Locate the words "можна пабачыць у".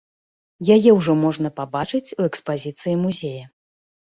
1.25-2.27